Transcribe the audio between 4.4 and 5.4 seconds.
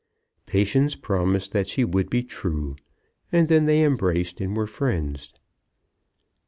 and were friends.